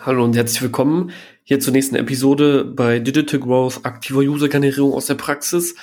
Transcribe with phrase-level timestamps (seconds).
[0.00, 1.10] Hallo und herzlich willkommen
[1.42, 5.74] hier zur nächsten Episode bei Digital Growth, aktiver User-Generierung aus der Praxis.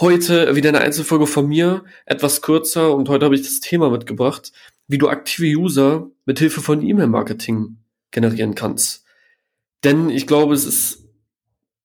[0.00, 4.50] Heute wieder eine Einzelfolge von mir, etwas kürzer und heute habe ich das Thema mitgebracht,
[4.88, 7.76] wie du aktive User mit Hilfe von E-Mail-Marketing
[8.10, 9.04] generieren kannst.
[9.84, 11.08] Denn ich glaube, es ist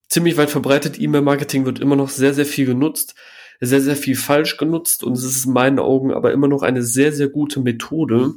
[0.08, 3.14] ziemlich weit verbreitet, E-Mail-Marketing wird immer noch sehr, sehr viel genutzt,
[3.60, 6.82] sehr, sehr viel falsch genutzt und es ist in meinen Augen aber immer noch eine
[6.82, 8.34] sehr, sehr gute Methode,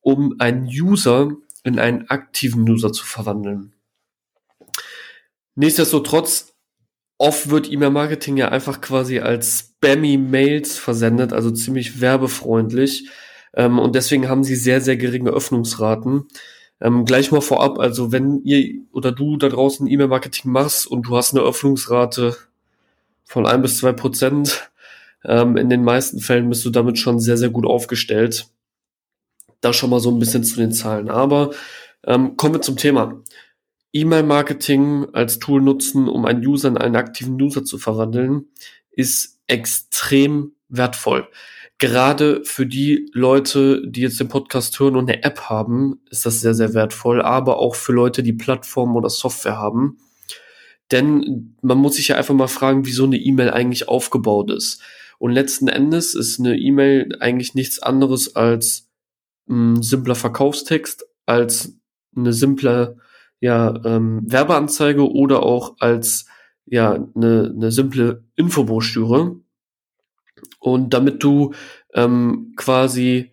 [0.00, 1.36] um einen User
[1.68, 3.74] in einen aktiven User zu verwandeln.
[5.54, 6.54] Nichtsdestotrotz,
[7.18, 13.08] oft wird E-Mail-Marketing ja einfach quasi als Spammy-Mails versendet, also ziemlich werbefreundlich.
[13.54, 16.28] Ähm, und deswegen haben sie sehr, sehr geringe Öffnungsraten.
[16.80, 21.16] Ähm, gleich mal vorab, also wenn ihr oder du da draußen E-Mail-Marketing machst und du
[21.16, 22.36] hast eine Öffnungsrate
[23.24, 24.70] von ein bis zwei Prozent,
[25.24, 28.48] ähm, in den meisten Fällen bist du damit schon sehr, sehr gut aufgestellt.
[29.60, 31.08] Da schon mal so ein bisschen zu den Zahlen.
[31.08, 31.50] Aber
[32.04, 33.22] ähm, kommen wir zum Thema.
[33.92, 38.46] E-Mail-Marketing als Tool nutzen, um einen User in einen aktiven User zu verwandeln,
[38.90, 41.28] ist extrem wertvoll.
[41.78, 46.40] Gerade für die Leute, die jetzt den Podcast hören und eine App haben, ist das
[46.40, 49.98] sehr, sehr wertvoll, aber auch für Leute, die Plattformen oder Software haben.
[50.90, 54.82] Denn man muss sich ja einfach mal fragen, wie so eine E-Mail eigentlich aufgebaut ist.
[55.18, 58.87] Und letzten Endes ist eine E-Mail eigentlich nichts anderes als
[59.48, 61.74] ein simpler Verkaufstext als
[62.16, 62.98] eine simple
[63.40, 66.26] ja, ähm, Werbeanzeige oder auch als
[66.66, 69.36] ja eine, eine simple Infobroschüre.
[70.58, 71.54] Und damit du
[71.94, 73.32] ähm, quasi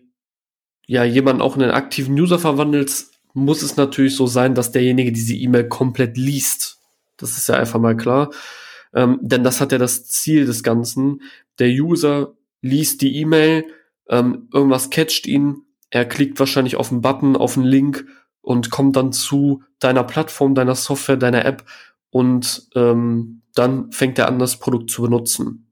[0.86, 5.12] ja jemanden auch in einen aktiven User verwandelst, muss es natürlich so sein, dass derjenige
[5.12, 6.78] diese E-Mail komplett liest.
[7.16, 8.30] Das ist ja einfach mal klar.
[8.94, 11.20] Ähm, denn das hat ja das Ziel des Ganzen.
[11.58, 13.66] Der User liest die E-Mail,
[14.08, 18.06] ähm, irgendwas catcht ihn, er klickt wahrscheinlich auf einen Button, auf einen Link
[18.40, 21.64] und kommt dann zu deiner Plattform, deiner Software, deiner App
[22.10, 25.70] und ähm, dann fängt er an, das Produkt zu benutzen.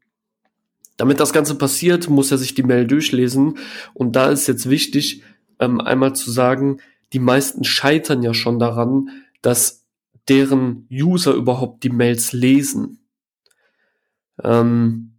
[0.96, 3.58] Damit das Ganze passiert, muss er sich die Mail durchlesen
[3.92, 5.22] und da ist jetzt wichtig,
[5.58, 6.80] ähm, einmal zu sagen,
[7.12, 9.08] die meisten scheitern ja schon daran,
[9.42, 9.84] dass
[10.28, 13.00] deren User überhaupt die Mails lesen.
[14.42, 15.13] Ähm,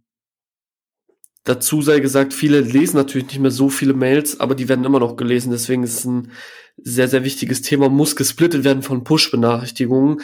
[1.46, 4.98] Dazu sei gesagt, viele lesen natürlich nicht mehr so viele Mails, aber die werden immer
[4.98, 5.52] noch gelesen.
[5.52, 6.32] Deswegen ist es ein
[6.76, 7.88] sehr, sehr wichtiges Thema.
[7.88, 10.22] Muss gesplittet werden von Push-Benachrichtigungen,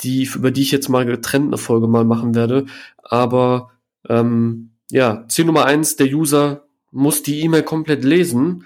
[0.00, 2.66] die, über die ich jetzt mal getrennt eine Folge mal machen werde.
[3.04, 3.70] Aber
[4.08, 8.64] ähm, ja, Ziel Nummer eins, der User muss die E-Mail komplett lesen.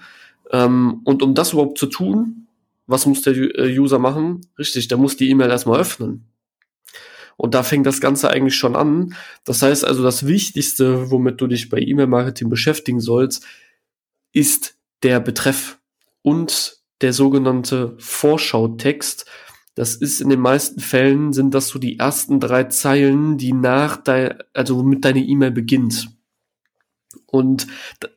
[0.51, 2.47] Ähm, und um das überhaupt zu tun,
[2.87, 4.41] was muss der äh, User machen?
[4.57, 6.25] Richtig, der muss die E-Mail erstmal öffnen.
[7.39, 9.15] Und da fängt das Ganze eigentlich schon an.
[9.45, 13.45] Das heißt also, das Wichtigste, womit du dich bei E-Mail-Marketing beschäftigen sollst,
[14.33, 15.79] ist der Betreff
[16.21, 19.25] und der sogenannte Vorschautext.
[19.73, 23.95] Das ist in den meisten Fällen sind das so die ersten drei Zeilen, die nach
[23.95, 26.09] dein, also womit deine E-Mail beginnt.
[27.25, 27.67] Und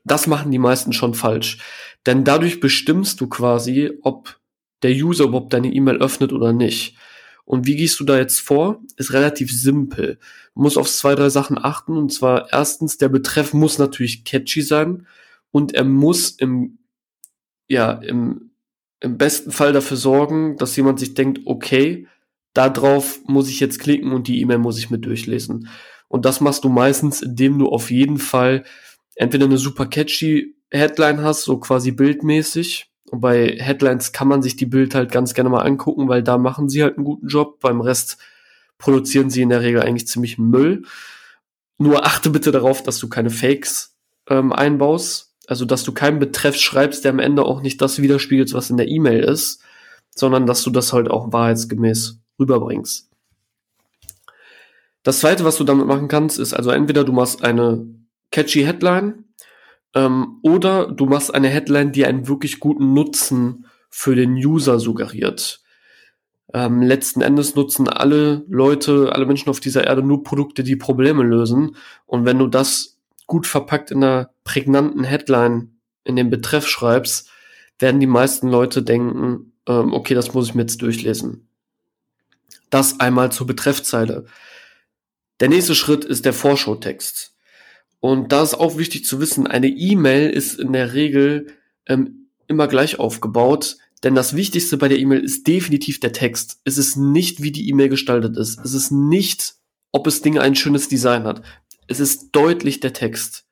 [0.03, 1.59] das machen die meisten schon falsch.
[2.07, 4.41] Denn dadurch bestimmst du quasi, ob
[4.83, 6.97] der User überhaupt deine E-Mail öffnet oder nicht.
[7.45, 8.81] Und wie gehst du da jetzt vor?
[8.97, 10.19] Ist relativ simpel.
[10.55, 11.97] Du musst auf zwei, drei Sachen achten.
[11.97, 15.07] Und zwar erstens, der Betreff muss natürlich catchy sein
[15.51, 16.79] und er muss im,
[17.69, 18.53] ja, im,
[19.01, 22.07] im besten Fall dafür sorgen, dass jemand sich denkt, okay,
[22.55, 25.69] darauf muss ich jetzt klicken und die E-Mail muss ich mit durchlesen.
[26.09, 28.65] Und das machst du meistens, indem du auf jeden Fall
[29.15, 34.57] entweder eine super catchy Headline hast, so quasi bildmäßig, und bei Headlines kann man sich
[34.57, 37.61] die Bild halt ganz gerne mal angucken, weil da machen sie halt einen guten Job.
[37.61, 38.17] Beim Rest
[38.79, 40.85] produzieren sie in der Regel eigentlich ziemlich Müll.
[41.77, 43.95] Nur achte bitte darauf, dass du keine Fakes
[44.31, 45.35] ähm, einbaust.
[45.47, 48.79] Also, dass du keinen Betreff schreibst, der am Ende auch nicht das widerspiegelt, was in
[48.79, 49.61] der E-Mail ist,
[50.15, 53.11] sondern dass du das halt auch wahrheitsgemäß rüberbringst.
[55.03, 57.85] Das zweite, was du damit machen kannst, ist also entweder du machst eine
[58.31, 59.22] catchy Headline,
[59.95, 65.63] ähm, oder du machst eine Headline, die einen wirklich guten Nutzen für den User suggeriert.
[66.55, 71.23] Ähm, letzten Endes nutzen alle Leute, alle Menschen auf dieser Erde nur Produkte, die Probleme
[71.23, 71.77] lösen.
[72.07, 77.31] Und wenn du das gut verpackt in einer prägnanten Headline in den Betreff schreibst,
[77.79, 81.49] werden die meisten Leute denken, ähm, okay, das muss ich mir jetzt durchlesen.
[82.71, 84.27] Das einmal zur Betreffzeile.
[85.41, 87.32] Der nächste Schritt ist der Vorschautext.
[88.03, 91.47] Und da ist auch wichtig zu wissen, eine E-Mail ist in der Regel
[91.87, 96.61] ähm, immer gleich aufgebaut, denn das Wichtigste bei der E-Mail ist definitiv der Text.
[96.65, 98.59] Es ist nicht, wie die E-Mail gestaltet ist.
[98.65, 99.55] Es ist nicht,
[99.93, 101.43] ob es Ding ein schönes Design hat.
[101.87, 103.47] Es ist deutlich der Text.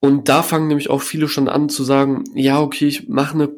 [0.00, 3.50] Und da fangen nämlich auch viele schon an zu sagen, ja, okay, ich mache eine,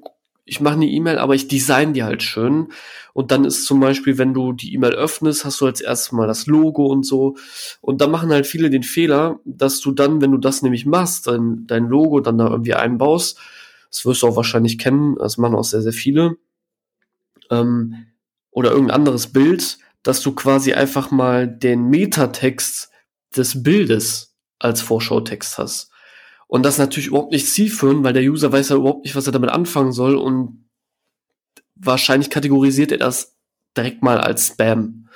[0.48, 2.68] ich mache eine E-Mail, aber ich design die halt schön.
[3.12, 6.26] Und dann ist zum Beispiel, wenn du die E-Mail öffnest, hast du als erstes mal
[6.26, 7.36] das Logo und so.
[7.80, 11.26] Und da machen halt viele den Fehler, dass du dann, wenn du das nämlich machst,
[11.26, 13.38] dein, dein Logo dann da irgendwie einbaust,
[13.90, 16.36] das wirst du auch wahrscheinlich kennen, das machen auch sehr, sehr viele,
[17.50, 18.06] ähm,
[18.50, 22.90] oder irgendein anderes Bild, dass du quasi einfach mal den Metatext
[23.36, 25.90] des Bildes als Vorschautext hast.
[26.48, 29.32] Und das natürlich überhaupt nicht zielführend, weil der User weiß ja überhaupt nicht, was er
[29.32, 30.64] damit anfangen soll und
[31.76, 33.36] wahrscheinlich kategorisiert er das
[33.76, 35.08] direkt mal als Spam.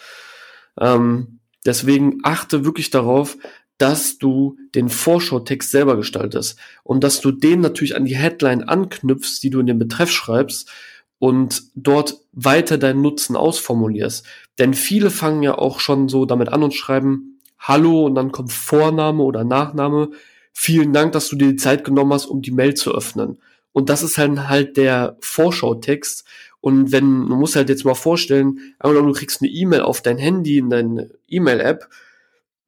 [0.79, 3.38] Ähm, deswegen achte wirklich darauf,
[3.79, 9.40] dass du den Vorschautext selber gestaltest und dass du den natürlich an die Headline anknüpfst,
[9.43, 10.70] die du in den Betreff schreibst
[11.19, 14.26] und dort weiter deinen Nutzen ausformulierst.
[14.58, 18.52] Denn viele fangen ja auch schon so damit an und schreiben Hallo und dann kommt
[18.52, 20.11] Vorname oder Nachname
[20.53, 23.39] vielen Dank, dass du dir die Zeit genommen hast, um die Mail zu öffnen.
[23.73, 26.25] Und das ist halt, halt der Vorschautext.
[26.61, 30.59] Und wenn, man muss halt jetzt mal vorstellen, du kriegst eine E-Mail auf dein Handy
[30.59, 31.89] in deine E-Mail-App,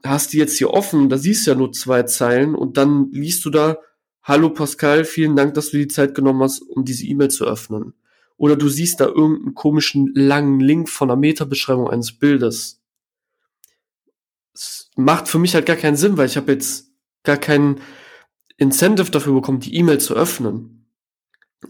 [0.02, 3.44] hast die jetzt hier offen, da siehst du ja nur zwei Zeilen und dann liest
[3.44, 3.78] du da,
[4.22, 7.92] Hallo Pascal, vielen Dank, dass du die Zeit genommen hast, um diese E-Mail zu öffnen.
[8.36, 12.80] Oder du siehst da irgendeinen komischen langen Link von einer Metabeschreibung eines Bildes.
[14.54, 16.90] Das macht für mich halt gar keinen Sinn, weil ich habe jetzt
[17.24, 17.80] gar kein
[18.56, 20.86] Incentive dafür bekommt, die E-Mail zu öffnen.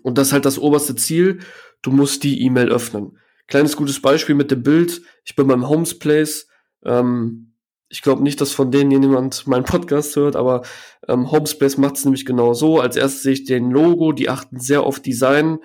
[0.03, 1.41] Und das ist halt das oberste Ziel.
[1.83, 3.19] Du musst die E-Mail öffnen.
[3.47, 5.03] Kleines gutes Beispiel mit dem Bild.
[5.25, 6.49] Ich bin beim Homes Place.
[6.85, 7.53] Ähm,
[7.89, 10.63] ich glaube nicht, dass von denen jemand meinen Podcast hört, aber
[11.07, 12.81] ähm, Homespace macht es nämlich genau so.
[12.81, 15.59] Als erstes sehe ich den Logo, die achten sehr auf Design.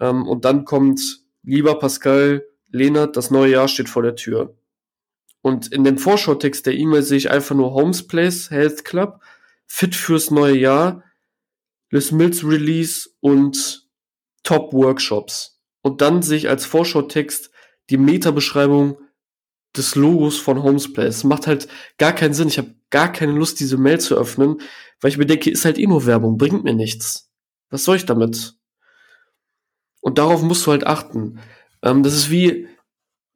[0.00, 1.00] Ähm, und dann kommt,
[1.42, 4.57] lieber Pascal, Lehnert, das neue Jahr steht vor der Tür.
[5.42, 9.20] Und in dem Vorschautext der E-Mail sehe ich einfach nur Homes Place Health Club,
[9.66, 11.04] fit fürs neue Jahr,
[11.90, 13.88] Les Mills Release und
[14.42, 15.60] Top Workshops.
[15.82, 17.50] Und dann sehe ich als Vorschautext
[17.90, 18.98] die Meta-Beschreibung
[19.76, 21.24] des Logos von Homes Place.
[21.24, 21.68] Macht halt
[21.98, 22.48] gar keinen Sinn.
[22.48, 24.60] Ich habe gar keine Lust, diese Mail zu öffnen,
[25.00, 27.30] weil ich mir denke, ist halt eh nur Werbung, bringt mir nichts.
[27.70, 28.54] Was soll ich damit?
[30.00, 31.40] Und darauf musst du halt achten.
[31.82, 32.68] Ähm, das ist wie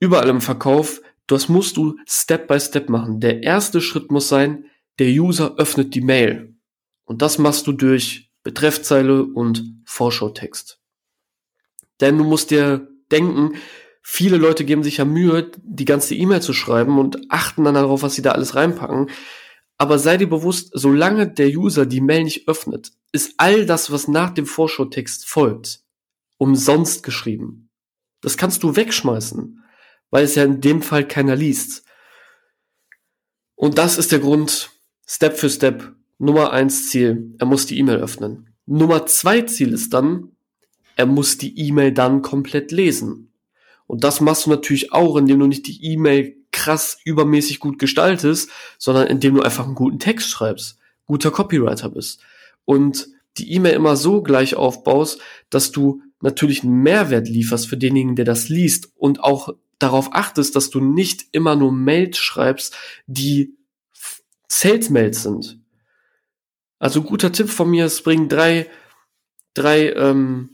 [0.01, 1.01] überall im Verkauf.
[1.33, 3.19] Das musst du Step by Step machen.
[3.19, 4.67] Der erste Schritt muss sein,
[4.99, 6.55] der User öffnet die Mail.
[7.05, 10.79] Und das machst du durch Betreffzeile und Vorschautext.
[12.03, 13.55] Denn du musst dir denken,
[14.03, 18.03] viele Leute geben sich ja Mühe, die ganze E-Mail zu schreiben und achten dann darauf,
[18.03, 19.09] was sie da alles reinpacken.
[19.79, 24.07] Aber sei dir bewusst, solange der User die Mail nicht öffnet, ist all das, was
[24.07, 25.81] nach dem Vorschautext folgt,
[26.37, 27.71] umsonst geschrieben.
[28.21, 29.62] Das kannst du wegschmeißen
[30.13, 31.85] weil es ja in dem Fall keiner liest.
[33.57, 34.71] Und das ist der Grund,
[35.07, 38.51] Step für Step, Nummer eins Ziel, er muss die E-Mail öffnen.
[38.67, 40.29] Nummer zwei Ziel ist dann,
[40.97, 43.33] er muss die E-Mail dann komplett lesen.
[43.87, 48.51] Und das machst du natürlich auch, indem du nicht die E-Mail krass übermäßig gut gestaltest,
[48.79, 52.21] sondern indem du einfach einen guten Text schreibst, guter Copywriter bist
[52.67, 53.09] und
[53.39, 58.27] die E-Mail immer so gleich aufbaust, dass du natürlich einen Mehrwert lieferst für denjenigen, der
[58.27, 62.77] das liest und auch darauf achtest, dass du nicht immer nur Mails schreibst,
[63.07, 63.57] die
[64.49, 65.59] Sales-Mails sind.
[66.79, 68.69] Also guter Tipp von mir, es bringen drei,
[69.55, 70.51] drei, ähm,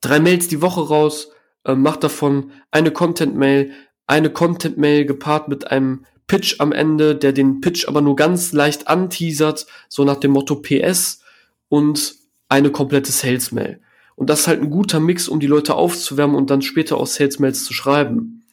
[0.00, 1.30] drei Mails die Woche raus,
[1.64, 3.72] äh, mach davon eine Content-Mail,
[4.06, 8.88] eine Content-Mail gepaart mit einem Pitch am Ende, der den Pitch aber nur ganz leicht
[8.88, 11.22] anteasert, so nach dem Motto PS
[11.68, 12.14] und
[12.48, 13.80] eine komplette Sales-Mail.
[14.16, 17.06] Und das ist halt ein guter Mix, um die Leute aufzuwärmen und dann später auch
[17.06, 18.44] Sales-Mails zu schreiben.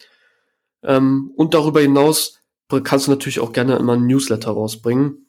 [0.83, 2.39] Ähm, und darüber hinaus
[2.83, 5.27] kannst du natürlich auch gerne immer ein Newsletter rausbringen,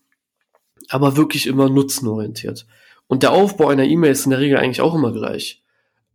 [0.88, 2.66] aber wirklich immer nutzenorientiert.
[3.06, 5.62] Und der Aufbau einer E-Mail ist in der Regel eigentlich auch immer gleich.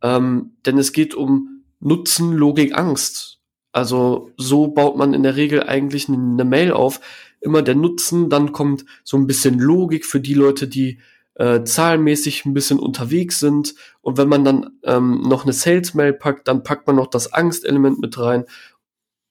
[0.01, 3.39] Ähm, denn es geht um Nutzen, Logik, Angst.
[3.71, 6.99] Also so baut man in der Regel eigentlich eine Mail auf.
[7.41, 10.99] Immer der Nutzen, dann kommt so ein bisschen Logik für die Leute, die
[11.39, 13.73] äh, zahlenmäßig ein bisschen unterwegs sind.
[14.01, 17.99] Und wenn man dann ähm, noch eine Sales-Mail packt, dann packt man noch das Angstelement
[17.99, 18.43] mit rein.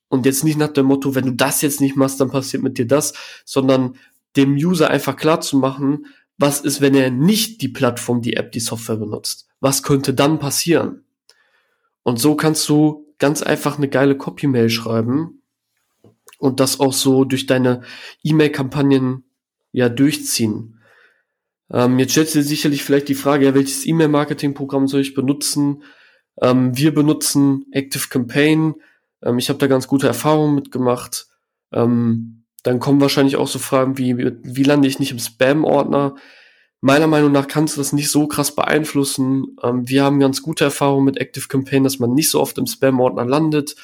[0.08, 2.78] Und jetzt nicht nach dem Motto, wenn du das jetzt nicht machst, dann passiert mit
[2.78, 3.12] dir das,
[3.44, 3.96] sondern
[4.36, 6.06] dem User einfach klar zu machen,
[6.38, 9.46] was ist, wenn er nicht die Plattform, die App, die Software benutzt?
[9.60, 11.04] Was könnte dann passieren?
[12.04, 15.42] Und so kannst du ganz einfach eine geile Copy-Mail schreiben
[16.38, 17.82] und das auch so durch deine
[18.22, 19.24] E-Mail-Kampagnen
[19.72, 20.77] ja durchziehen.
[21.72, 25.82] Ähm, jetzt stellt sich sicherlich vielleicht die Frage, ja, welches E-Mail-Marketing-Programm soll ich benutzen?
[26.40, 28.74] Ähm, wir benutzen Active Campaign.
[29.22, 31.26] Ähm, ich habe da ganz gute Erfahrungen mitgemacht.
[31.72, 36.14] Ähm, dann kommen wahrscheinlich auch so Fragen wie, wie lande ich nicht im Spam-Ordner?
[36.80, 39.56] meiner Meinung nach kannst du das nicht so krass beeinflussen.
[39.62, 42.66] Ähm, wir haben ganz gute Erfahrungen mit Active Campaign, dass man nicht so oft im
[42.66, 43.74] Spam-Ordner landet.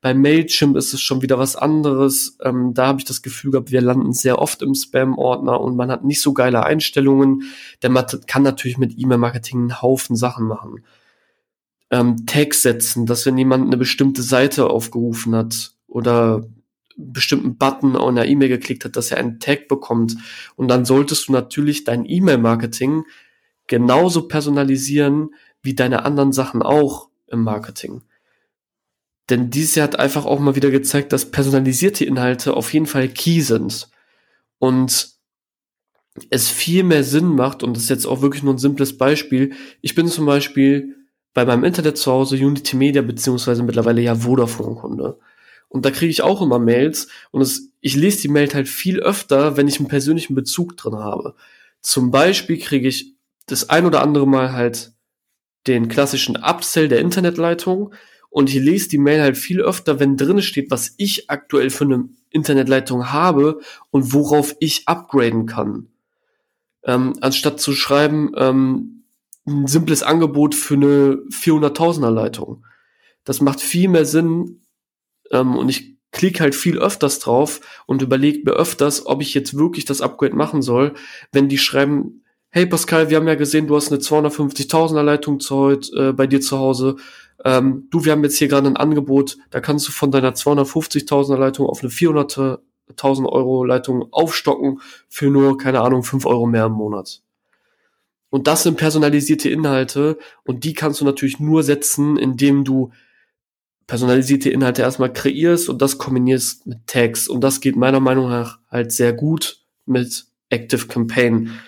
[0.00, 2.38] Bei Mailchimp ist es schon wieder was anderes.
[2.42, 5.90] Ähm, da habe ich das Gefühl gehabt, wir landen sehr oft im Spam-Ordner und man
[5.90, 7.42] hat nicht so geile Einstellungen,
[7.82, 10.84] denn man kann natürlich mit E-Mail-Marketing einen Haufen Sachen machen.
[11.90, 16.46] Ähm, Tags setzen, dass wenn jemand eine bestimmte Seite aufgerufen hat oder
[16.96, 20.16] bestimmten Button auf einer E-Mail geklickt hat, dass er einen Tag bekommt.
[20.56, 23.04] Und dann solltest du natürlich dein E-Mail-Marketing
[23.66, 25.30] genauso personalisieren
[25.62, 28.02] wie deine anderen Sachen auch im Marketing.
[29.30, 33.08] Denn dieses Jahr hat einfach auch mal wieder gezeigt, dass personalisierte Inhalte auf jeden Fall
[33.08, 33.88] key sind.
[34.58, 35.10] Und
[36.30, 39.52] es viel mehr Sinn macht, und das ist jetzt auch wirklich nur ein simples Beispiel.
[39.82, 40.96] Ich bin zum Beispiel
[41.34, 45.18] bei meinem Internet zu Hause Unity Media beziehungsweise mittlerweile ja Vodafone-Kunde.
[45.68, 49.00] Und da kriege ich auch immer Mails und es, ich lese die Mail halt viel
[49.00, 51.34] öfter, wenn ich einen persönlichen Bezug drin habe.
[51.82, 53.14] Zum Beispiel kriege ich
[53.46, 54.92] das ein oder andere Mal halt
[55.66, 57.92] den klassischen Upsell der Internetleitung
[58.30, 61.84] und ich lese die Mail halt viel öfter, wenn drin steht, was ich aktuell für
[61.84, 65.88] eine Internetleitung habe und worauf ich upgraden kann.
[66.84, 69.04] Ähm, anstatt zu schreiben, ähm,
[69.46, 72.64] ein simples Angebot für eine 400.000er Leitung.
[73.24, 74.60] Das macht viel mehr Sinn,
[75.30, 79.56] ähm, und ich klicke halt viel öfters drauf und überlege mir öfters, ob ich jetzt
[79.56, 80.94] wirklich das Upgrade machen soll,
[81.32, 85.56] wenn die schreiben, hey Pascal, wir haben ja gesehen, du hast eine 250.000er Leitung zu
[85.56, 86.96] heute, äh, bei dir zu Hause.
[87.44, 91.36] Ähm, du, wir haben jetzt hier gerade ein Angebot, da kannst du von deiner 250.000er
[91.36, 96.72] Leitung auf eine 400.000 Euro Leitung aufstocken für nur, keine Ahnung, 5 Euro mehr im
[96.72, 97.22] Monat.
[98.30, 102.92] Und das sind personalisierte Inhalte und die kannst du natürlich nur setzen, indem du
[103.86, 107.26] personalisierte Inhalte erstmal kreierst und das kombinierst mit Tags.
[107.26, 111.58] Und das geht meiner Meinung nach halt sehr gut mit Active Campaign.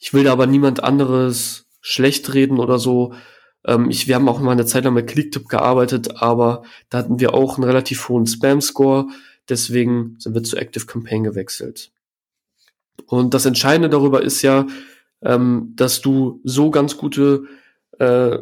[0.00, 3.12] Ich will da aber niemand anderes schlecht reden oder so.
[3.66, 7.20] Ähm, ich, wir haben auch mal eine Zeit lang mit Clicktip gearbeitet, aber da hatten
[7.20, 9.08] wir auch einen relativ hohen Spam-Score.
[9.48, 11.90] Deswegen sind wir zu Active Campaign gewechselt.
[13.06, 14.66] Und das Entscheidende darüber ist ja,
[15.22, 17.44] ähm, dass du so ganz gute
[17.98, 18.38] äh,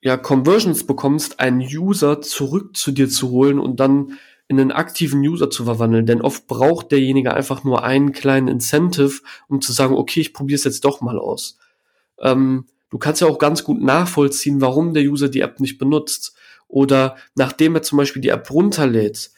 [0.00, 5.20] ja, Conversions bekommst, einen User zurück zu dir zu holen und dann in einen aktiven
[5.20, 6.06] User zu verwandeln.
[6.06, 10.56] Denn oft braucht derjenige einfach nur einen kleinen Incentive, um zu sagen, okay, ich probiere
[10.56, 11.58] es jetzt doch mal aus.
[12.20, 16.36] Ähm, du kannst ja auch ganz gut nachvollziehen, warum der User die App nicht benutzt.
[16.68, 19.30] Oder nachdem er zum Beispiel die App runterlädt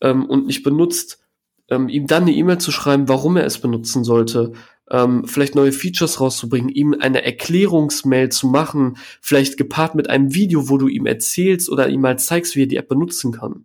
[0.00, 1.20] ähm, und nicht benutzt,
[1.68, 4.52] ähm, ihm dann eine E-Mail zu schreiben, warum er es benutzen sollte
[4.90, 10.68] ähm, vielleicht neue Features rauszubringen, ihm eine Erklärungsmail zu machen, vielleicht gepaart mit einem Video,
[10.68, 13.64] wo du ihm erzählst oder ihm mal zeigst, wie er die App benutzen kann.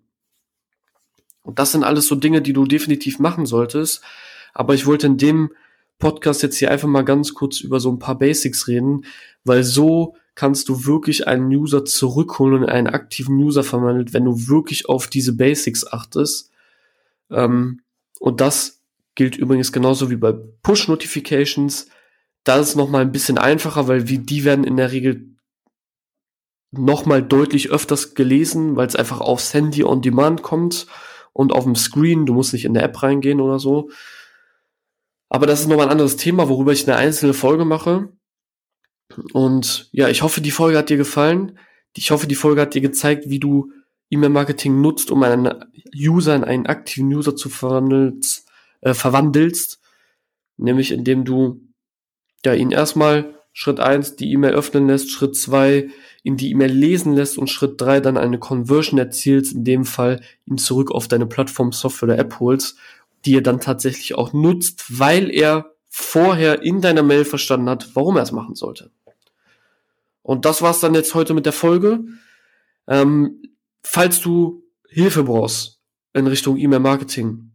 [1.42, 4.02] Und das sind alles so Dinge, die du definitiv machen solltest.
[4.54, 5.52] Aber ich wollte in dem
[6.00, 9.06] Podcast jetzt hier einfach mal ganz kurz über so ein paar Basics reden,
[9.44, 14.48] weil so kannst du wirklich einen User zurückholen und einen aktiven User verwandelt, wenn du
[14.48, 16.52] wirklich auf diese Basics achtest.
[17.30, 17.82] Ähm,
[18.20, 18.84] und das
[19.16, 21.88] Gilt übrigens genauso wie bei Push-Notifications.
[22.44, 25.36] Da ist es nochmal ein bisschen einfacher, weil wie, die werden in der Regel
[26.72, 30.88] nochmal deutlich öfters gelesen, weil es einfach aufs Handy on Demand kommt
[31.32, 32.26] und auf dem Screen.
[32.26, 33.92] Du musst nicht in der App reingehen oder so.
[35.34, 38.10] Aber das ist nochmal ein anderes Thema, worüber ich eine einzelne Folge mache.
[39.34, 41.58] Und ja, ich hoffe, die Folge hat dir gefallen.
[41.98, 43.72] Ich hoffe, die Folge hat dir gezeigt, wie du
[44.12, 45.52] E-Mail-Marketing nutzt, um einen
[45.98, 48.22] User in einen aktiven User zu verwandeln,
[48.82, 49.82] äh, verwandelst,
[50.58, 51.62] nämlich indem du
[52.46, 55.90] ja ihn erstmal Schritt eins die E-Mail öffnen lässt, Schritt zwei
[56.22, 60.22] ihn die E-Mail lesen lässt und Schritt drei dann eine Conversion erzielst, in dem Fall
[60.46, 62.78] ihn zurück auf deine Plattform, Software oder App holst,
[63.26, 68.18] die er dann tatsächlich auch nutzt, weil er vorher in deiner Mail verstanden hat, warum
[68.18, 68.92] er es machen sollte.
[70.22, 72.04] Und das war's dann jetzt heute mit der Folge.
[72.88, 73.42] Ähm,
[73.84, 75.82] falls du Hilfe brauchst
[76.14, 77.54] in Richtung E-Mail-Marketing,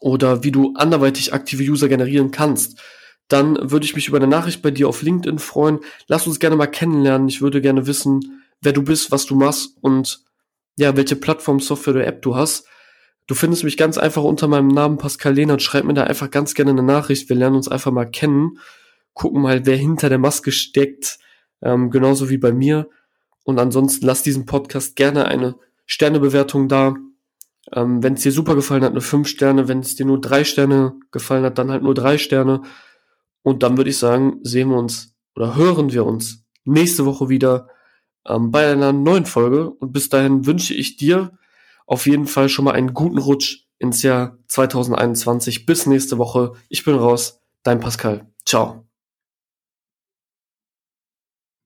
[0.00, 2.80] oder wie du anderweitig aktive User generieren kannst,
[3.28, 5.80] dann würde ich mich über eine Nachricht bei dir auf LinkedIn freuen.
[6.06, 7.28] Lass uns gerne mal kennenlernen.
[7.28, 10.20] Ich würde gerne wissen, wer du bist, was du machst und
[10.78, 12.66] ja, welche Plattform, Software oder App du hast.
[13.26, 15.60] Du findest mich ganz einfach unter meinem Namen Pascal Lehnert.
[15.60, 17.28] Schreib mir da einfach ganz gerne eine Nachricht.
[17.28, 18.58] Wir lernen uns einfach mal kennen.
[19.14, 21.18] Gucken mal, wer hinter der Maske steckt.
[21.60, 22.88] Ähm, genauso wie bei mir.
[23.42, 25.56] Und ansonsten lass diesen Podcast gerne eine
[25.86, 26.94] Sternebewertung da.
[27.72, 29.66] Ähm, wenn es dir super gefallen hat, nur fünf Sterne.
[29.66, 32.62] Wenn es dir nur drei Sterne gefallen hat, dann halt nur drei Sterne.
[33.42, 37.68] Und dann würde ich sagen, sehen wir uns oder hören wir uns nächste Woche wieder
[38.26, 39.70] ähm, bei einer neuen Folge.
[39.70, 41.32] Und bis dahin wünsche ich dir
[41.86, 45.66] auf jeden Fall schon mal einen guten Rutsch ins Jahr 2021.
[45.66, 46.52] Bis nächste Woche.
[46.68, 47.42] Ich bin raus.
[47.62, 48.26] Dein Pascal.
[48.44, 48.85] Ciao.